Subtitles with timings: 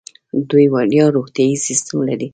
[0.49, 2.27] دوی وړیا روغتیايي سیستم لري.